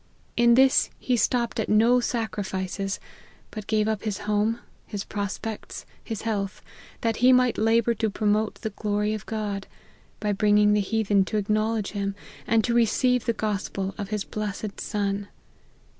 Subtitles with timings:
[0.35, 2.99] In this he stopped at no sacrifices,
[3.51, 6.63] but gave up his home, his prospects, his health,
[7.01, 9.67] that he might labour to promote the glory of God,
[10.19, 12.15] by bringing the heathen to acknowledge him,
[12.47, 15.27] and to receive the gospel of his blessed Son.